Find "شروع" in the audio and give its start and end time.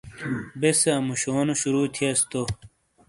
1.61-1.85